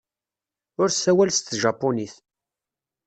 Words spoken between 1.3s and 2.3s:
s tjapunit.